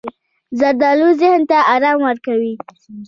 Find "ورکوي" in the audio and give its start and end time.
2.07-2.53